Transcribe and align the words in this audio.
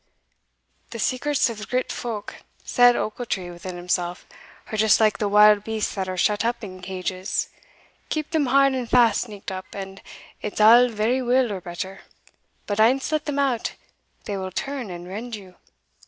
"The 0.89 0.97
secrets 0.97 1.47
of 1.47 1.69
grit 1.69 1.91
folk," 1.91 2.37
said 2.63 2.95
Ochiltree 2.95 3.51
within 3.51 3.77
himself, 3.77 4.25
"are 4.71 4.75
just 4.75 4.99
like 4.99 5.19
the 5.19 5.27
wild 5.29 5.63
beasts 5.63 5.93
that 5.93 6.09
are 6.09 6.17
shut 6.17 6.43
up 6.43 6.63
in 6.63 6.81
cages. 6.81 7.49
Keep 8.09 8.31
them 8.31 8.47
hard 8.47 8.73
and 8.73 8.89
fast 8.89 9.21
sneaked 9.21 9.51
up, 9.51 9.75
and 9.75 10.01
it's 10.41 10.59
a' 10.59 10.87
very 10.91 11.21
weel 11.21 11.51
or 11.51 11.61
better 11.61 12.01
but 12.65 12.79
ance 12.79 13.11
let 13.11 13.25
them 13.25 13.37
out, 13.37 13.75
they 14.23 14.37
will 14.37 14.49
turn 14.51 14.89
and 14.89 15.07
rend 15.07 15.35
you. 15.35 15.57